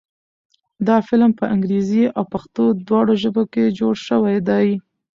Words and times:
دا 0.87 0.97
فلم 1.07 1.31
په 1.39 1.45
انګريزۍ 1.55 2.03
او 2.17 2.23
پښتو 2.33 2.63
دواړو 2.87 3.13
ژبو 3.21 3.43
کښې 3.53 3.75
جوړ 3.79 3.93
شوے 4.07 4.35
دے 4.47 4.67